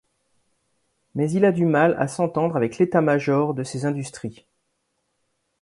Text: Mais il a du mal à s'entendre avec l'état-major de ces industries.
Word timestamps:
Mais 1.13 1.29
il 1.31 1.45
a 1.45 1.51
du 1.51 1.63
mal 1.63 1.95
à 1.99 2.07
s'entendre 2.07 2.55
avec 2.57 2.79
l'état-major 2.79 3.53
de 3.53 3.63
ces 3.63 3.85
industries. 3.85 4.47